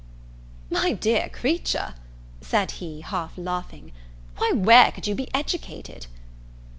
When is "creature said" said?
1.29-2.71